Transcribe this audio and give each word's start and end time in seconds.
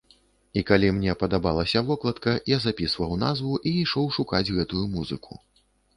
І 0.59 0.61
калі 0.69 0.87
мне 0.99 1.13
падабалася 1.23 1.83
вокладка, 1.89 2.33
я 2.55 2.59
запісваў 2.65 3.13
назву 3.25 3.53
і 3.73 3.75
ішоў 3.83 4.11
шукаць 4.17 4.45
гэтую 4.57 4.85
музыку. 4.97 5.39